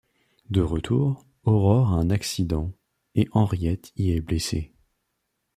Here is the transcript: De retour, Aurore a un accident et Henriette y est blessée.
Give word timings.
De 0.49 0.61
retour, 0.61 1.27
Aurore 1.43 1.89
a 1.93 1.97
un 1.97 2.09
accident 2.09 2.71
et 3.13 3.27
Henriette 3.33 3.91
y 3.97 4.13
est 4.13 4.21
blessée. 4.21 4.73